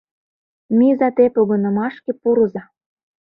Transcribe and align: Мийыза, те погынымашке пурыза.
Мийыза, 0.77 1.09
те 1.15 1.25
погынымашке 1.35 2.11
пурыза. 2.21 2.63